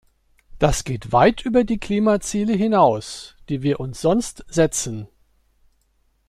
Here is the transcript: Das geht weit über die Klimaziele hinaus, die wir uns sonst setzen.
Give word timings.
Das 0.57 0.83
geht 0.83 1.11
weit 1.11 1.45
über 1.45 1.63
die 1.63 1.77
Klimaziele 1.77 2.53
hinaus, 2.53 3.35
die 3.49 3.61
wir 3.61 3.79
uns 3.79 4.01
sonst 4.01 4.43
setzen. 4.47 5.05